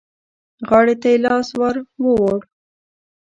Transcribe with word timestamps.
غاړې 0.67 0.95
ته 1.01 1.07
يې 1.13 1.17
لاس 1.25 1.49
ور 1.59 1.75
ووړ. 2.03 2.39